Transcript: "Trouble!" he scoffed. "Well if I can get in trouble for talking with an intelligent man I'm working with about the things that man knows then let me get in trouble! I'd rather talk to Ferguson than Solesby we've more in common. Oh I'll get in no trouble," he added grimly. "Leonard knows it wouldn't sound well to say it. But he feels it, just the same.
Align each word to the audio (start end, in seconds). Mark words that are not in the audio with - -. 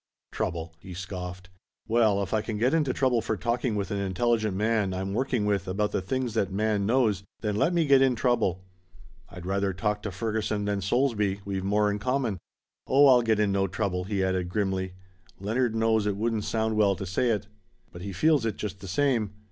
"Trouble!" 0.31 0.73
he 0.79 0.95
scoffed. 0.95 1.51
"Well 1.87 2.23
if 2.23 2.33
I 2.33 2.41
can 2.41 2.57
get 2.57 2.73
in 2.73 2.83
trouble 2.85 3.21
for 3.21 3.37
talking 3.37 3.75
with 3.75 3.91
an 3.91 3.99
intelligent 3.99 4.57
man 4.57 4.95
I'm 4.95 5.13
working 5.13 5.45
with 5.45 5.67
about 5.67 5.91
the 5.91 6.01
things 6.01 6.33
that 6.33 6.51
man 6.51 6.87
knows 6.87 7.21
then 7.41 7.55
let 7.55 7.71
me 7.71 7.85
get 7.85 8.01
in 8.01 8.15
trouble! 8.15 8.63
I'd 9.29 9.45
rather 9.45 9.73
talk 9.73 10.01
to 10.01 10.11
Ferguson 10.11 10.65
than 10.65 10.81
Solesby 10.81 11.41
we've 11.45 11.63
more 11.63 11.91
in 11.91 11.99
common. 11.99 12.39
Oh 12.87 13.05
I'll 13.09 13.21
get 13.21 13.39
in 13.39 13.51
no 13.51 13.67
trouble," 13.67 14.05
he 14.05 14.23
added 14.23 14.49
grimly. 14.49 14.93
"Leonard 15.39 15.75
knows 15.75 16.07
it 16.07 16.17
wouldn't 16.17 16.45
sound 16.45 16.75
well 16.75 16.95
to 16.95 17.05
say 17.05 17.29
it. 17.29 17.45
But 17.91 18.01
he 18.01 18.11
feels 18.11 18.43
it, 18.43 18.55
just 18.57 18.79
the 18.79 18.87
same. 18.87 19.35